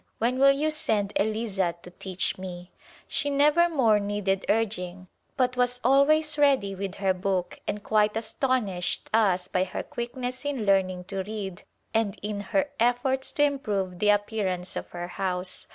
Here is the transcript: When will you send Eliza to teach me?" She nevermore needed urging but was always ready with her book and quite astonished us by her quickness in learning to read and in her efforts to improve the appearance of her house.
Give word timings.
When 0.17 0.39
will 0.39 0.51
you 0.53 0.71
send 0.71 1.13
Eliza 1.15 1.75
to 1.83 1.91
teach 1.91 2.39
me?" 2.39 2.71
She 3.07 3.29
nevermore 3.29 3.99
needed 3.99 4.45
urging 4.49 5.09
but 5.37 5.55
was 5.55 5.79
always 5.83 6.39
ready 6.39 6.73
with 6.73 6.95
her 6.95 7.13
book 7.13 7.59
and 7.67 7.83
quite 7.83 8.17
astonished 8.17 9.11
us 9.13 9.47
by 9.47 9.63
her 9.63 9.83
quickness 9.83 10.43
in 10.43 10.65
learning 10.65 11.03
to 11.03 11.21
read 11.21 11.61
and 11.93 12.17
in 12.23 12.39
her 12.39 12.71
efforts 12.79 13.31
to 13.33 13.43
improve 13.43 13.99
the 13.99 14.09
appearance 14.09 14.75
of 14.75 14.89
her 14.89 15.07
house. 15.07 15.67